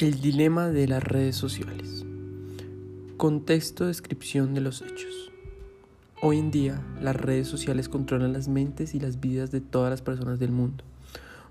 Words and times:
El 0.00 0.20
dilema 0.20 0.68
de 0.68 0.86
las 0.86 1.02
redes 1.02 1.34
sociales. 1.34 2.06
Contexto, 3.16 3.86
descripción 3.86 4.54
de 4.54 4.60
los 4.60 4.80
hechos. 4.80 5.32
Hoy 6.22 6.38
en 6.38 6.52
día, 6.52 6.80
las 7.00 7.16
redes 7.16 7.48
sociales 7.48 7.88
controlan 7.88 8.32
las 8.32 8.46
mentes 8.46 8.94
y 8.94 9.00
las 9.00 9.18
vidas 9.18 9.50
de 9.50 9.60
todas 9.60 9.90
las 9.90 10.00
personas 10.00 10.38
del 10.38 10.52
mundo, 10.52 10.84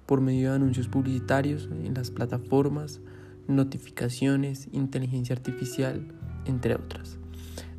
por 0.06 0.22
medio 0.22 0.52
de 0.52 0.56
anuncios 0.56 0.88
publicitarios 0.88 1.66
en 1.66 1.94
las 1.94 2.10
plataformas, 2.10 3.02
notificaciones, 3.50 4.70
inteligencia 4.72 5.36
artificial, 5.36 6.08
entre 6.46 6.76
otras. 6.76 7.18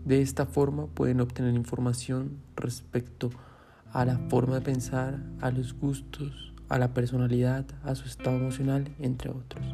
De 0.05 0.21
esta 0.21 0.45
forma 0.45 0.85
pueden 0.85 1.23
obtener 1.23 1.55
información 1.55 2.33
respecto 2.57 3.31
a 3.91 4.05
la 4.05 4.19
forma 4.29 4.57
de 4.57 4.61
pensar, 4.61 5.19
a 5.41 5.51
los 5.51 5.73
gustos, 5.73 6.53
a 6.69 6.79
la 6.79 6.93
personalidad, 6.93 7.65
a 7.85 7.95
su 7.95 8.07
estado 8.07 8.37
emocional, 8.37 8.95
entre 8.99 9.31
otros 9.31 9.65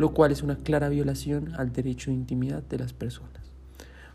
lo 0.00 0.14
cual 0.14 0.32
es 0.32 0.42
una 0.42 0.56
clara 0.56 0.88
violación 0.88 1.52
al 1.58 1.74
derecho 1.74 2.10
de 2.10 2.16
intimidad 2.16 2.62
de 2.62 2.78
las 2.78 2.94
personas, 2.94 3.52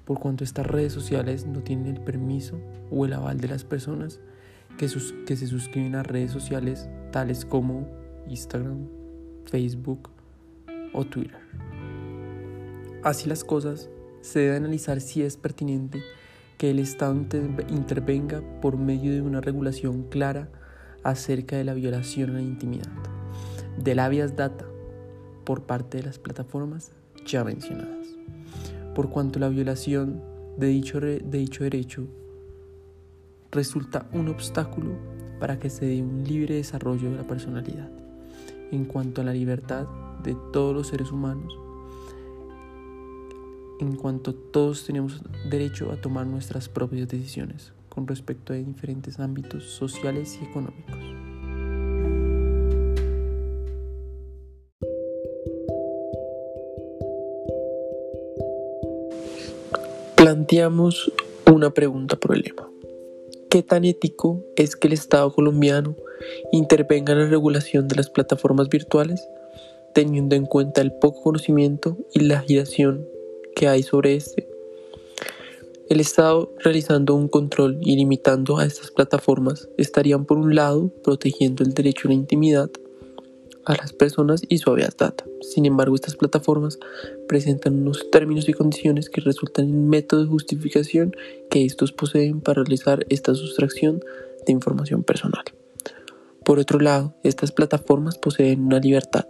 por 0.04 0.20
cuanto 0.20 0.44
estas 0.44 0.66
redes 0.66 0.92
sociales 0.92 1.46
no 1.46 1.62
tienen 1.62 1.96
el 1.96 2.02
permiso 2.02 2.60
o 2.90 3.06
el 3.06 3.14
aval 3.14 3.40
de 3.40 3.50
las 3.50 3.64
personas 3.64 4.20
que, 4.80 4.90
que 5.28 5.36
se 5.36 5.46
suscriben 5.46 5.94
a 5.94 6.02
redes 6.02 6.32
sociales 6.32 6.90
tales 7.12 7.46
como 7.46 7.88
Instagram, 8.28 8.88
Facebook 9.46 10.10
o 10.92 11.06
Twitter. 11.06 11.38
Así 13.04 13.30
las 13.30 13.44
cosas, 13.44 13.88
se 14.22 14.40
debe 14.40 14.56
analizar 14.56 15.00
si 15.02 15.22
es 15.22 15.38
pertinente 15.38 16.02
que 16.58 16.72
el 16.72 16.80
Estado 16.80 17.14
intervenga 17.70 18.42
por 18.60 18.76
medio 18.76 19.14
de 19.14 19.22
una 19.22 19.40
regulación 19.40 20.10
clara 20.10 20.50
acerca 21.04 21.58
de 21.58 21.64
la 21.64 21.76
violación 21.76 22.32
a 22.32 22.34
la 22.34 22.42
intimidad, 22.42 22.90
del 23.78 24.00
habeas 24.00 24.36
data, 24.36 24.66
por 25.46 25.64
parte 25.64 25.98
de 25.98 26.04
las 26.04 26.20
plataformas 26.20 26.92
ya 27.26 27.44
mencionadas, 27.44 28.08
por 28.94 29.10
cuanto 29.10 29.40
la 29.40 29.50
violación 29.50 30.22
de 30.58 30.68
dicho, 30.68 31.00
de 31.00 31.20
dicho 31.20 31.64
derecho 31.64 32.08
resulta 33.52 34.10
un 34.14 34.28
obstáculo 34.30 34.92
para 35.40 35.60
que 35.60 35.70
se 35.70 35.86
dé 35.86 36.02
un 36.02 36.24
libre 36.24 36.56
desarrollo 36.56 37.10
de 37.10 37.18
la 37.18 37.24
personalidad 37.24 37.90
en 38.72 38.86
cuanto 38.86 39.22
a 39.22 39.24
la 39.24 39.34
libertad 39.34 39.88
de 40.24 40.36
todos 40.52 40.74
los 40.74 40.88
seres 40.88 41.12
humanos, 41.12 41.58
en 43.80 43.96
cuanto 43.96 44.34
todos 44.34 44.86
tenemos 44.86 45.22
derecho 45.50 45.92
a 45.92 45.98
tomar 45.98 46.26
nuestras 46.26 46.70
propias 46.70 47.08
decisiones 47.08 47.74
con 47.90 48.08
respecto 48.08 48.54
a 48.54 48.56
diferentes 48.56 49.20
ámbitos 49.20 49.64
sociales 49.66 50.40
y 50.42 50.46
económicos. 50.46 51.25
Planteamos 60.26 61.12
una 61.54 61.70
pregunta 61.70 62.16
problema. 62.16 62.68
¿Qué 63.48 63.62
tan 63.62 63.86
ético 63.86 64.44
es 64.56 64.76
que 64.76 64.88
el 64.88 64.94
Estado 64.94 65.32
colombiano 65.32 65.96
intervenga 66.52 67.14
en 67.14 67.20
la 67.20 67.28
regulación 67.28 67.88
de 67.88 67.98
las 67.98 68.10
plataformas 68.10 68.68
virtuales, 68.68 69.24
teniendo 69.94 70.36
en 70.36 70.48
cuenta 70.48 70.82
el 70.82 70.94
poco 70.94 71.22
conocimiento 71.22 71.96
y 72.12 72.22
la 72.22 72.40
agitación 72.40 73.08
que 73.56 73.68
hay 73.68 73.84
sobre 73.84 74.16
este? 74.16 74.50
El 75.90 76.00
Estado 76.00 76.52
realizando 76.58 77.14
un 77.14 77.28
control 77.28 77.78
y 77.82 77.96
limitando 77.96 78.58
a 78.58 78.66
estas 78.66 78.90
plataformas 78.90 79.70
estarían 79.78 80.26
por 80.26 80.40
un 80.40 80.56
lado 80.56 80.90
protegiendo 81.04 81.64
el 81.64 81.76
derecho 81.76 82.08
a 82.08 82.10
la 82.10 82.16
intimidad 82.16 82.72
a 83.66 83.76
las 83.76 83.94
personas 83.94 84.42
y 84.48 84.60
su 84.60 84.76
data. 84.76 85.16
Sin 85.42 85.66
embargo, 85.66 85.96
estas 85.96 86.16
plataformas 86.16 86.80
presentan 87.28 87.82
unos 87.82 88.10
términos 88.12 88.48
y 88.50 88.54
condiciones 88.54 89.10
que 89.10 89.22
resultan 89.22 89.66
en 89.66 89.90
método 89.90 90.22
de 90.22 90.30
justificación 90.30 91.16
que 91.50 91.66
estos 91.66 91.92
poseen 91.92 92.42
para 92.42 92.64
realizar 92.64 93.06
esta 93.10 93.34
sustracción 93.36 94.04
de 94.46 94.54
información 94.54 95.04
personal. 95.04 95.44
Por 96.44 96.60
otro 96.60 96.80
lado, 96.80 97.16
estas 97.24 97.52
plataformas 97.52 98.18
poseen 98.18 98.66
una 98.66 98.80
libertad 98.80 99.26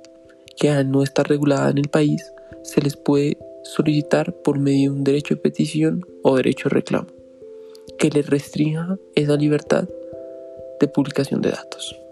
que 0.57 0.69
al 0.69 0.91
no 0.91 1.03
estar 1.03 1.27
regulada 1.27 1.69
en 1.69 1.77
el 1.77 1.87
país 1.87 2.31
se 2.63 2.81
les 2.81 2.95
puede 2.97 3.37
solicitar 3.63 4.33
por 4.33 4.59
medio 4.59 4.91
de 4.91 4.97
un 4.97 5.03
derecho 5.03 5.35
de 5.35 5.41
petición 5.41 6.05
o 6.23 6.35
derecho 6.35 6.69
de 6.69 6.75
reclamo, 6.75 7.07
que 7.97 8.09
les 8.09 8.27
restrinja 8.27 8.97
esa 9.15 9.35
libertad 9.35 9.87
de 10.79 10.87
publicación 10.87 11.41
de 11.41 11.51
datos. 11.51 12.04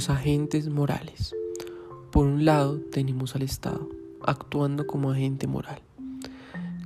Los 0.00 0.08
agentes 0.08 0.70
morales. 0.70 1.36
Por 2.10 2.24
un 2.24 2.46
lado 2.46 2.80
tenemos 2.90 3.36
al 3.36 3.42
Estado, 3.42 3.86
actuando 4.22 4.86
como 4.86 5.10
agente 5.10 5.46
moral, 5.46 5.82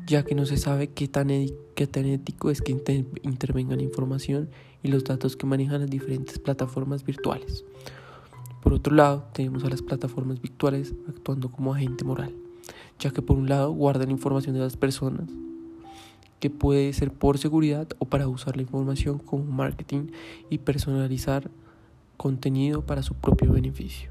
ya 0.04 0.24
que 0.24 0.34
no 0.34 0.46
se 0.46 0.56
sabe 0.56 0.88
qué 0.88 1.06
tan, 1.06 1.30
ético 1.30 2.50
es 2.50 2.60
que 2.60 2.72
intervenga 3.22 3.76
la 3.76 3.84
información 3.84 4.50
y 4.82 4.88
los 4.88 5.04
datos 5.04 5.36
que 5.36 5.46
manejan 5.46 5.82
las 5.82 5.90
diferentes 5.90 6.40
plataformas 6.40 7.04
virtuales. 7.04 7.64
Por 8.64 8.72
otro 8.74 8.92
lado, 8.92 9.28
tenemos 9.32 9.62
a 9.62 9.70
las 9.70 9.82
plataformas 9.82 10.42
virtuales 10.42 10.92
actuando 11.08 11.52
como 11.52 11.72
agente 11.72 12.02
moral, 12.02 12.34
ya 12.98 13.12
que 13.12 13.22
por 13.22 13.36
un 13.36 13.48
lado 13.48 13.70
guardan 13.70 14.10
información 14.10 14.54
de 14.54 14.60
las 14.60 14.76
personas, 14.76 15.30
que 16.40 16.50
puede 16.50 16.92
ser 16.94 17.12
por 17.12 17.38
seguridad 17.38 17.86
o 18.00 18.06
para 18.06 18.26
usar 18.26 18.56
la 18.56 18.62
información 18.62 19.20
como 19.20 19.44
marketing 19.44 20.08
y 20.50 20.58
personalizar 20.58 21.48
contenido 22.16 22.82
para 22.82 23.02
su 23.02 23.14
propio 23.14 23.52
beneficio. 23.52 24.10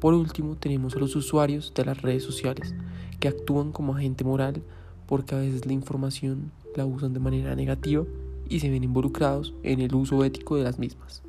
Por 0.00 0.14
último, 0.14 0.56
tenemos 0.56 0.94
a 0.94 0.98
los 0.98 1.16
usuarios 1.16 1.72
de 1.74 1.84
las 1.84 2.02
redes 2.02 2.22
sociales, 2.22 2.74
que 3.18 3.28
actúan 3.28 3.72
como 3.72 3.94
agente 3.94 4.24
moral 4.24 4.62
porque 5.06 5.34
a 5.34 5.38
veces 5.38 5.66
la 5.66 5.72
información 5.72 6.52
la 6.76 6.86
usan 6.86 7.14
de 7.14 7.20
manera 7.20 7.56
negativa 7.56 8.04
y 8.48 8.60
se 8.60 8.70
ven 8.70 8.84
involucrados 8.84 9.54
en 9.62 9.80
el 9.80 9.94
uso 9.94 10.22
ético 10.24 10.56
de 10.56 10.64
las 10.64 10.78
mismas. 10.78 11.22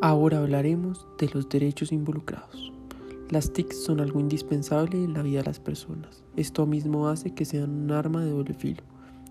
Ahora 0.00 0.38
hablaremos 0.38 1.06
de 1.18 1.28
los 1.28 1.48
derechos 1.48 1.92
involucrados. 1.92 2.77
Las 3.30 3.52
TIC 3.52 3.72
son 3.72 4.00
algo 4.00 4.20
indispensable 4.20 5.04
en 5.04 5.12
la 5.12 5.22
vida 5.22 5.40
de 5.40 5.46
las 5.46 5.60
personas. 5.60 6.24
Esto 6.36 6.66
mismo 6.66 7.08
hace 7.08 7.34
que 7.34 7.44
sean 7.44 7.70
un 7.70 7.92
arma 7.92 8.24
de 8.24 8.30
doble 8.30 8.54
filo, 8.54 8.82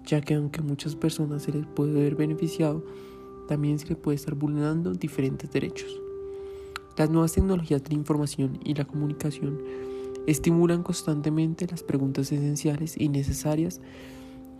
ya 0.06 0.22
que 0.22 0.36
aunque 0.36 0.60
a 0.60 0.64
muchas 0.64 0.96
personas 0.96 1.42
se 1.42 1.52
les 1.52 1.66
puede 1.66 1.94
ver 1.94 2.16
beneficiado, 2.16 2.86
también 3.48 3.80
se 3.80 3.88
les 3.88 3.98
puede 3.98 4.16
estar 4.16 4.36
vulnerando 4.36 4.94
diferentes 4.94 5.52
derechos. 5.52 5.90
Las 6.96 7.10
nuevas 7.10 7.34
tecnologías 7.34 7.84
de 7.84 7.90
la 7.90 7.96
información 7.96 8.60
y 8.64 8.76
la 8.76 8.86
comunicación 8.86 9.64
estimulan 10.28 10.84
constantemente 10.84 11.66
las 11.66 11.82
preguntas 11.82 12.32
esenciales 12.32 13.00
y 13.00 13.10
necesarias 13.10 13.82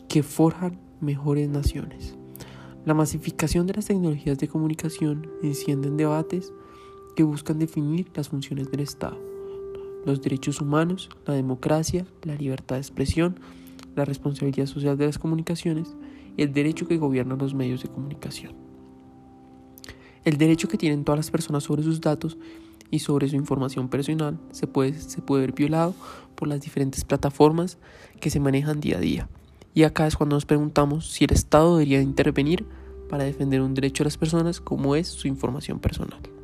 que 0.08 0.24
forjan 0.24 0.80
mejores 1.00 1.48
naciones. 1.48 2.16
La 2.86 2.96
masificación 2.96 3.68
de 3.68 3.74
las 3.74 3.86
tecnologías 3.86 4.40
de 4.40 4.48
comunicación 4.48 5.28
encienden 5.44 5.96
debates 5.96 6.54
que 7.18 7.24
buscan 7.24 7.58
definir 7.58 8.12
las 8.14 8.30
funciones 8.30 8.70
del 8.70 8.82
Estado, 8.82 9.18
los 10.06 10.22
derechos 10.22 10.62
humanos, 10.62 11.10
la 11.26 11.34
democracia, 11.34 12.06
la 12.22 12.36
libertad 12.36 12.76
de 12.76 12.82
expresión, 12.82 13.40
la 13.96 14.06
responsabilidad 14.06 14.68
social 14.68 15.00
de 15.00 15.08
las 15.08 15.18
comunicaciones 15.18 15.96
y 16.38 16.44
el 16.44 16.54
derecho 16.54 16.88
que 16.88 17.00
gobierna 17.00 17.36
los 17.36 17.56
medios 17.56 17.82
de 17.82 17.90
comunicación. 17.90 18.54
El 20.26 20.38
derecho 20.38 20.68
que 20.68 20.78
tienen 20.78 21.04
todas 21.04 21.18
las 21.18 21.32
personas 21.32 21.64
sobre 21.64 21.82
sus 21.82 22.02
datos 22.02 22.38
y 22.92 23.00
sobre 23.00 23.28
su 23.28 23.36
información 23.36 23.90
personal 23.90 24.38
se 24.52 24.68
puede, 24.68 24.94
se 24.94 25.24
puede 25.24 25.42
ver 25.42 25.54
violado 25.54 25.96
por 26.36 26.48
las 26.48 26.62
diferentes 26.62 27.04
plataformas 27.04 27.80
que 28.22 28.30
se 28.30 28.40
manejan 28.40 28.80
día 28.80 28.98
a 28.98 29.02
día. 29.02 29.30
Y 29.74 29.86
acá 29.86 30.06
es 30.06 30.16
cuando 30.16 30.36
nos 30.36 30.46
preguntamos 30.46 31.12
si 31.12 31.26
el 31.26 31.34
Estado 31.34 31.78
debería 31.78 32.00
intervenir 32.00 32.64
para 33.10 33.24
defender 33.24 33.62
un 33.62 33.74
derecho 33.74 34.04
a 34.04 34.06
las 34.06 34.18
personas 34.18 34.62
como 34.62 34.96
es 34.96 35.08
su 35.08 35.28
información 35.28 35.80
personal. 35.80 36.37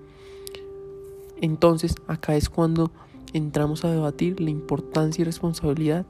Entonces, 1.42 1.96
acá 2.08 2.36
es 2.36 2.50
cuando 2.50 2.92
entramos 3.34 3.84
a 3.84 3.92
debatir 3.92 4.40
la 4.40 4.50
importancia 4.50 5.22
y 5.22 5.26
responsabilidad 5.26 6.06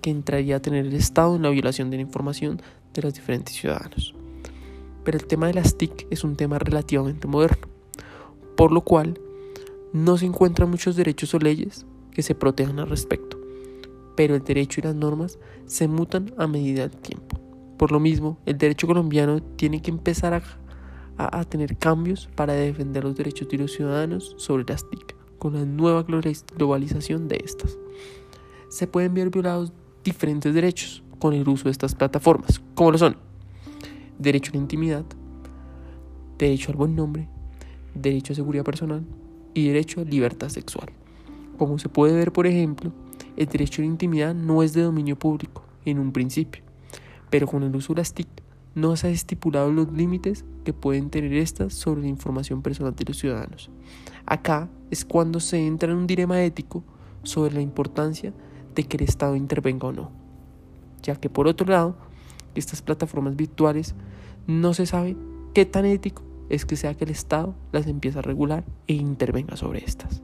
que 0.00 0.10
entraría 0.10 0.56
a 0.56 0.62
tener 0.62 0.86
el 0.86 0.94
Estado 0.94 1.36
en 1.36 1.42
la 1.42 1.50
violación 1.50 1.90
de 1.90 1.96
la 1.96 2.02
información 2.02 2.60
de 2.92 3.02
los 3.02 3.14
diferentes 3.14 3.54
ciudadanos. 3.54 4.14
Pero 5.04 5.18
el 5.18 5.26
tema 5.26 5.46
de 5.46 5.54
las 5.54 5.76
TIC 5.76 6.06
es 6.10 6.24
un 6.24 6.36
tema 6.36 6.58
relativamente 6.58 7.26
moderno, 7.26 7.68
por 8.56 8.72
lo 8.72 8.82
cual 8.82 9.18
no 9.92 10.16
se 10.16 10.26
encuentran 10.26 10.70
muchos 10.70 10.96
derechos 10.96 11.34
o 11.34 11.38
leyes 11.38 11.86
que 12.12 12.22
se 12.22 12.34
protejan 12.34 12.78
al 12.78 12.90
respecto, 12.90 13.38
pero 14.16 14.34
el 14.34 14.44
derecho 14.44 14.80
y 14.80 14.84
las 14.84 14.94
normas 14.94 15.38
se 15.66 15.88
mutan 15.88 16.32
a 16.38 16.46
medida 16.46 16.86
del 16.86 16.98
tiempo, 16.98 17.40
Por 17.78 17.90
lo 17.90 18.00
mismo, 18.00 18.38
el 18.46 18.58
derecho 18.58 18.86
colombiano 18.86 19.42
tiene 19.42 19.82
que 19.82 19.90
empezar 19.90 20.34
a, 20.34 20.42
a, 21.16 21.44
tener 21.44 21.76
cambios 21.76 22.28
para 22.34 22.54
defender 22.54 23.04
los 23.04 23.16
derechos 23.16 23.48
de 23.48 23.58
los 23.58 23.72
ciudadanos 23.72 24.34
sobre 24.38 24.64
las 24.66 24.88
TIC, 24.88 25.16
con 25.38 25.54
la 25.54 25.64
nueva 25.64 26.04
globalización 26.04 27.28
de 27.28 27.42
estas. 27.44 27.78
Se 28.68 28.86
pueden 28.86 29.14
ver 29.14 29.30
violados 29.30 29.72
diferentes 30.04 30.54
derechos 30.54 31.02
con 31.18 31.34
el 31.34 31.48
uso 31.48 31.64
de 31.64 31.70
estas 31.70 31.94
plataformas, 31.94 32.60
como 32.74 32.92
lo 32.92 32.98
son 32.98 33.16
derecho 34.18 34.50
a 34.52 34.54
la 34.54 34.60
intimidad, 34.60 35.04
derecho 36.38 36.70
al 36.70 36.76
buen 36.76 36.94
nombre, 36.94 37.28
derecho 37.94 38.32
a 38.32 38.36
seguridad 38.36 38.64
personal 38.64 39.04
y 39.54 39.66
derecho 39.66 40.00
a 40.00 40.04
libertad 40.04 40.48
sexual. 40.48 40.90
Como 41.58 41.78
se 41.78 41.88
puede 41.88 42.14
ver, 42.16 42.32
por 42.32 42.46
ejemplo, 42.46 42.92
el 43.36 43.46
derecho 43.46 43.82
a 43.82 43.84
la 43.84 43.90
intimidad 43.90 44.34
no 44.34 44.62
es 44.62 44.72
de 44.72 44.82
dominio 44.82 45.18
público 45.18 45.64
en 45.84 45.98
un 45.98 46.12
principio, 46.12 46.62
pero 47.30 47.46
con 47.46 47.62
el 47.62 47.74
uso 47.74 47.94
de 47.94 48.00
las 48.00 48.14
TIC 48.14 48.28
no 48.74 48.96
se 48.96 49.08
ha 49.08 49.10
estipulado 49.10 49.70
los 49.70 49.92
límites 49.92 50.44
que 50.64 50.72
pueden 50.72 51.10
tener 51.10 51.32
estas 51.34 51.74
sobre 51.74 52.02
la 52.02 52.08
información 52.08 52.62
personal 52.62 52.94
de 52.94 53.04
los 53.04 53.18
ciudadanos. 53.18 53.70
Acá 54.26 54.68
es 54.90 55.04
cuando 55.04 55.40
se 55.40 55.66
entra 55.66 55.90
en 55.90 55.98
un 55.98 56.06
dilema 56.06 56.42
ético 56.42 56.84
sobre 57.22 57.54
la 57.54 57.60
importancia 57.60 58.32
de 58.74 58.84
que 58.84 58.96
el 58.96 59.04
Estado 59.04 59.36
intervenga 59.36 59.88
o 59.88 59.92
no, 59.92 60.10
ya 61.02 61.16
que 61.16 61.28
por 61.28 61.46
otro 61.46 61.66
lado, 61.66 61.96
estas 62.54 62.82
plataformas 62.82 63.36
virtuales 63.36 63.94
no 64.46 64.74
se 64.74 64.86
sabe 64.86 65.16
qué 65.54 65.64
tan 65.64 65.84
ético 65.84 66.22
es 66.48 66.66
que 66.66 66.76
sea 66.76 66.94
que 66.94 67.04
el 67.04 67.10
Estado 67.10 67.54
las 67.72 67.86
empiece 67.86 68.18
a 68.18 68.22
regular 68.22 68.64
e 68.86 68.94
intervenga 68.94 69.56
sobre 69.56 69.84
estas. 69.84 70.22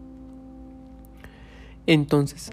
Entonces, 1.86 2.50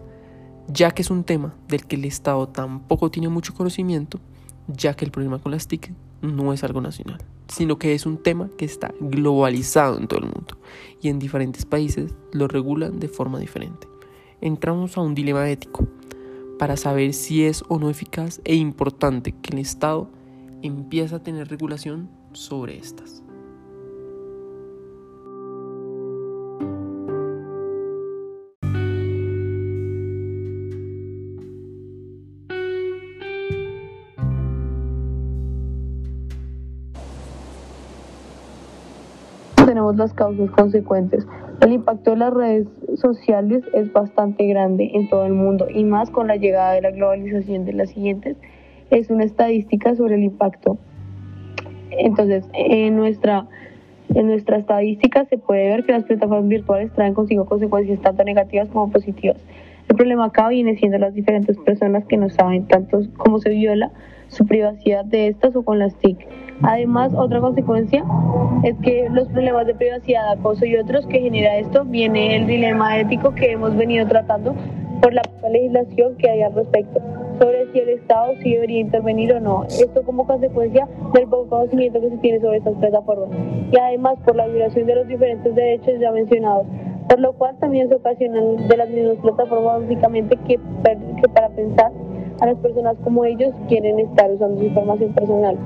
ya 0.68 0.92
que 0.92 1.02
es 1.02 1.10
un 1.10 1.24
tema 1.24 1.56
del 1.68 1.86
que 1.86 1.98
el 1.98 2.06
Estado 2.06 2.48
tampoco 2.48 3.12
tiene 3.12 3.30
mucho 3.30 3.54
conocimiento, 3.54 4.20
ya 4.68 4.96
que 4.96 5.06
el 5.06 5.12
problema 5.12 5.40
con 5.40 5.52
las 5.52 5.68
TIC 5.68 5.92
no 6.22 6.54
es 6.54 6.64
algo 6.64 6.82
nacional, 6.82 7.20
sino 7.48 7.78
que 7.78 7.94
es 7.94 8.06
un 8.06 8.18
tema 8.18 8.50
que 8.58 8.66
está 8.66 8.94
globalizado 9.00 9.98
en 9.98 10.08
todo 10.08 10.20
el 10.20 10.26
mundo 10.26 10.58
y 11.02 11.10
en 11.10 11.20
diferentes 11.20 11.66
países 11.66 12.14
lo 12.32 12.48
regulan 12.48 13.00
de 13.00 13.08
forma 13.08 13.40
diferente. 13.40 13.88
Entramos 14.42 14.98
a 14.98 15.02
un 15.02 15.16
dilema 15.16 15.50
ético 15.50 15.88
para 16.58 16.78
saber 16.78 17.14
si 17.14 17.44
es 17.44 17.64
o 17.68 17.80
no 17.80 17.90
eficaz 17.90 18.42
e 18.44 18.56
importante 18.56 19.34
que 19.42 19.54
el 19.54 19.60
Estado 19.60 20.10
empiece 20.62 21.16
a 21.16 21.24
tener 21.24 21.48
regulación 21.50 22.10
sobre 22.34 22.78
estas. 22.78 23.25
Tenemos 39.76 39.98
las 39.98 40.14
causas 40.14 40.50
consecuentes. 40.52 41.28
El 41.60 41.74
impacto 41.74 42.12
de 42.12 42.16
las 42.16 42.34
redes 42.34 42.66
sociales 42.96 43.62
es 43.74 43.92
bastante 43.92 44.48
grande 44.48 44.92
en 44.94 45.10
todo 45.10 45.26
el 45.26 45.34
mundo 45.34 45.68
y 45.70 45.84
más 45.84 46.10
con 46.12 46.28
la 46.28 46.38
llegada 46.38 46.72
de 46.72 46.82
la 46.82 46.92
globalización 46.92 47.66
de 47.66 47.74
las 47.74 47.90
siguientes. 47.90 48.38
Es 48.90 49.10
una 49.10 49.26
estadística 49.26 49.94
sobre 49.96 50.16
el 50.16 50.24
impacto. 50.24 50.78
Entonces, 51.92 52.46
en 52.54 52.96
nuestra, 52.96 53.48
en 54.14 54.28
nuestra 54.28 54.60
estadística 54.60 55.26
se 55.26 55.38
puede 55.38 55.68
ver 55.68 55.84
que 55.84 55.92
las 55.92 56.06
plataformas 56.06 56.48
virtuales 56.48 56.94
traen 56.94 57.14
consigo 57.14 57.44
consecuencias 57.44 58.00
tanto 58.00 58.24
negativas 58.24 58.70
como 58.70 58.90
positivas. 58.90 59.42
El 59.88 59.96
problema 59.96 60.26
acá 60.26 60.50
viene 60.50 60.76
siendo 60.78 60.98
las 60.98 61.14
diferentes 61.14 61.58
personas 61.60 62.06
que 62.06 62.18
no 62.18 62.30
saben 62.30 62.68
tanto 62.68 63.02
cómo 63.18 63.40
se 63.40 63.50
viola 63.50 63.92
su 64.28 64.46
privacidad 64.46 65.06
de 65.06 65.28
estas 65.28 65.56
o 65.56 65.64
con 65.64 65.80
las 65.80 65.96
TIC. 65.96 66.28
Además, 66.62 67.14
otra 67.14 67.40
consecuencia 67.40 68.04
es 68.64 68.76
que 68.80 69.08
los 69.12 69.28
problemas 69.28 69.68
de 69.68 69.76
privacidad, 69.76 70.32
acoso 70.32 70.66
y 70.66 70.76
otros 70.78 71.06
que 71.08 71.20
genera 71.20 71.58
esto, 71.58 71.86
viene 71.86 72.36
el 72.36 72.48
dilema 72.48 72.98
ético 72.98 73.36
que 73.36 73.52
hemos 73.52 73.76
venido 73.76 74.08
tratando 74.08 74.56
por 75.02 75.14
la 75.14 75.22
legislación 75.52 76.16
que 76.18 76.30
hay 76.30 76.42
al 76.42 76.54
respecto 76.56 77.02
sobre 77.40 77.72
si 77.72 77.80
el 77.80 77.90
Estado 77.90 78.34
sí 78.42 78.54
debería 78.54 78.80
intervenir 78.80 79.34
o 79.34 79.40
no. 79.40 79.66
Esto 79.66 80.04
como 80.04 80.26
consecuencia 80.26 80.88
del 81.14 81.28
poco 81.28 81.50
conocimiento 81.50 82.02
que 82.02 82.10
se 82.10 82.18
tiene 82.18 82.40
sobre 82.40 82.58
estas 82.58 82.76
plataformas 82.76 83.30
y 83.72 83.78
además 83.78 84.18
por 84.26 84.36
la 84.36 84.48
violación 84.48 84.88
de 84.88 84.96
los 84.96 85.08
diferentes 85.08 85.54
derechos 85.54 86.00
ya 86.00 86.12
mencionados 86.12 86.66
por 87.10 87.20
lo 87.20 87.34
cual 87.34 87.56
también 87.60 87.90
se 87.90 87.96
ocasionan 87.96 88.68
de 88.68 88.78
las 88.78 88.90
mismas 88.90 89.18
plataformas 89.18 89.82
básicamente 89.82 90.38
que, 90.48 90.58
que 90.58 91.30
para 91.34 91.50
pensar 91.50 91.92
a 92.42 92.46
las 92.46 92.58
personas 92.58 92.98
como 93.04 93.26
ellos 93.26 93.54
quieren 93.68 94.00
estar 94.00 94.32
usando 94.32 94.60
su 94.60 94.66
información 94.66 95.14
personal. 95.14 95.58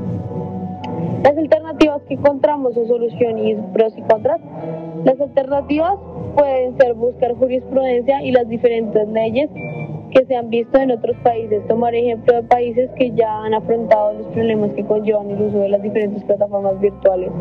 Las 1.24 1.38
alternativas 1.38 2.02
que 2.04 2.14
encontramos 2.16 2.78
o 2.78 2.86
solución 2.86 3.40
y 3.40 3.56
pros 3.74 3.94
y 3.98 4.02
contras. 4.04 4.40
Las 5.04 5.20
alternativas 5.20 5.96
pueden 6.36 6.78
ser 6.78 6.94
buscar 6.94 7.34
jurisprudencia 7.36 8.22
y 8.22 8.32
las 8.32 8.48
diferentes 8.48 9.08
leyes 9.10 9.50
que 10.12 10.26
se 10.26 10.36
han 10.36 10.50
visto 10.50 10.80
en 10.80 10.92
otros 10.92 11.16
países, 11.18 11.66
tomar 11.68 11.94
ejemplo 11.94 12.34
de 12.36 12.44
países 12.44 12.90
que 12.98 13.12
ya 13.12 13.44
han 13.44 13.54
afrontado 13.54 14.14
los 14.14 14.28
problemas 14.28 14.72
que 14.72 14.84
conllevan 14.84 15.30
el 15.30 15.42
uso 15.42 15.60
de 15.60 15.70
las 15.70 15.82
diferentes 15.82 16.24
plataformas 16.24 16.80
virtuales 16.80 17.32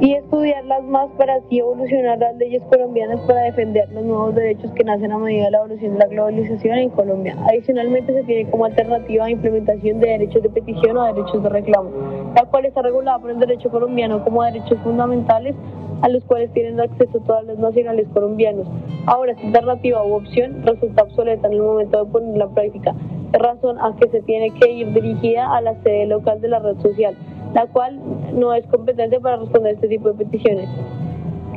y 0.00 0.14
estudiarlas 0.14 0.82
más 0.84 1.08
para 1.16 1.34
así 1.36 1.58
evolucionar 1.58 2.18
las 2.18 2.36
leyes 2.36 2.62
colombianas 2.64 3.20
para 3.26 3.42
defender 3.42 3.90
los 3.92 4.04
nuevos 4.04 4.34
derechos 4.34 4.70
que 4.72 4.84
nacen 4.84 5.12
a 5.12 5.18
medida 5.18 5.44
de 5.44 5.50
la 5.52 5.58
evolución 5.58 5.92
de 5.92 5.98
la 5.98 6.06
globalización 6.06 6.78
en 6.78 6.90
Colombia. 6.90 7.36
Adicionalmente 7.48 8.12
se 8.12 8.22
tiene 8.24 8.50
como 8.50 8.64
alternativa 8.64 9.24
a 9.24 9.30
implementación 9.30 10.00
de 10.00 10.08
derechos 10.08 10.42
de 10.42 10.50
petición 10.50 10.96
o 10.96 11.04
derechos 11.04 11.42
de 11.42 11.48
reclamo, 11.48 11.90
la 12.34 12.44
cual 12.46 12.66
está 12.66 12.82
regulada 12.82 13.18
por 13.18 13.30
el 13.30 13.38
derecho 13.38 13.70
colombiano 13.70 14.22
como 14.24 14.42
derechos 14.42 14.78
fundamentales 14.82 15.54
a 16.02 16.08
los 16.08 16.24
cuales 16.24 16.52
tienen 16.52 16.80
acceso 16.80 17.20
todos 17.20 17.44
los 17.44 17.58
nacionales 17.58 18.06
colombianos. 18.12 18.66
Ahora, 19.06 19.32
esta 19.32 19.46
alternativa 19.46 20.04
u 20.04 20.14
opción 20.14 20.62
resulta 20.64 21.04
obsoleta 21.04 21.46
en 21.46 21.54
el 21.54 21.62
momento 21.62 22.04
de 22.04 22.10
ponerla 22.10 22.44
en 22.44 22.54
práctica, 22.54 22.94
razón 23.32 23.78
a 23.78 23.94
que 23.96 24.08
se 24.08 24.20
tiene 24.22 24.50
que 24.50 24.70
ir 24.70 24.92
dirigida 24.92 25.56
a 25.56 25.60
la 25.60 25.80
sede 25.82 26.06
local 26.06 26.40
de 26.40 26.48
la 26.48 26.58
red 26.58 26.76
social 26.80 27.16
la 27.54 27.66
cual 27.68 28.00
no 28.34 28.52
es 28.52 28.66
competente 28.66 29.20
para 29.20 29.36
responder 29.36 29.74
este 29.74 29.88
tipo 29.88 30.12
de 30.12 30.24
peticiones. 30.24 30.68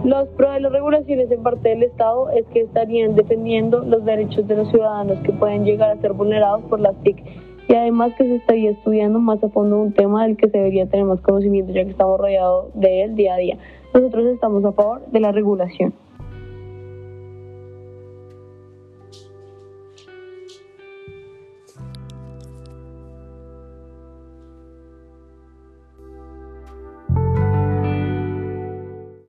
Los 0.03 0.27
pro 0.29 0.51
de 0.51 0.59
las 0.59 0.71
regulaciones 0.71 1.29
en 1.31 1.43
parte 1.43 1.69
del 1.69 1.83
Estado 1.83 2.29
es 2.29 2.45
que 2.53 2.61
estarían 2.61 3.15
defendiendo 3.15 3.79
los 3.79 4.05
derechos 4.05 4.47
de 4.47 4.55
los 4.55 4.69
ciudadanos 4.69 5.19
que 5.23 5.33
pueden 5.33 5.65
llegar 5.65 5.89
a 5.89 6.01
ser 6.01 6.13
vulnerados 6.13 6.61
por 6.69 6.79
las 6.79 6.95
TIC 7.03 7.17
y 7.67 7.75
además 7.75 8.13
que 8.17 8.23
se 8.23 8.35
estaría 8.35 8.71
estudiando 8.71 9.19
más 9.19 9.43
a 9.43 9.49
fondo 9.49 9.81
un 9.81 9.91
tema 9.91 10.25
del 10.25 10.37
que 10.37 10.49
se 10.49 10.57
debería 10.57 10.85
tener 10.85 11.05
más 11.05 11.19
conocimiento 11.21 11.73
ya 11.73 11.83
que 11.83 11.91
estamos 11.91 12.19
rodeados 12.19 12.67
de 12.75 13.03
él 13.03 13.15
día 13.15 13.33
a 13.33 13.37
día. 13.37 13.57
Nosotros 13.93 14.27
estamos 14.27 14.63
a 14.63 14.71
favor 14.71 15.05
de 15.07 15.19
la 15.19 15.31
regulación. 15.31 15.93